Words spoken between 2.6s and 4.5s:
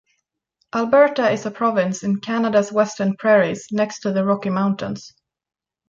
western prairies next to the Rocky